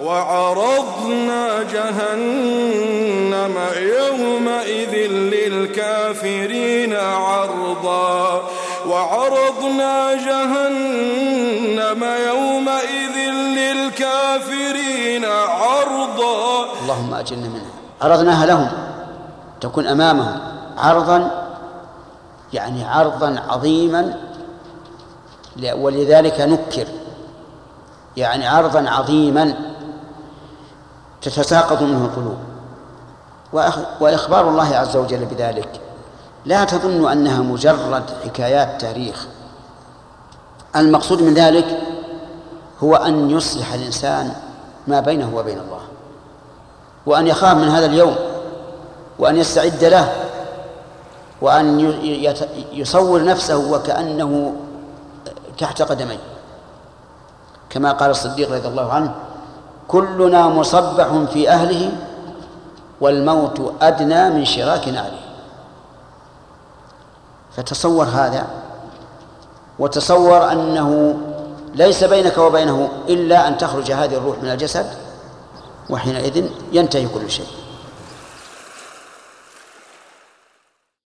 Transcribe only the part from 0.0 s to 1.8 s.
وعرضنا